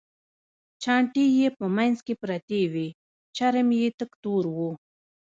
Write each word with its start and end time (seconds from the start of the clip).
چانټې 0.81 1.25
یې 1.37 1.47
په 1.57 1.65
منځ 1.75 1.97
کې 2.05 2.13
پرتې 2.21 2.61
وې، 2.73 2.87
چرم 3.35 3.69
یې 3.79 3.87
تک 3.99 4.11
تور 4.23 4.43
و. 4.55 4.57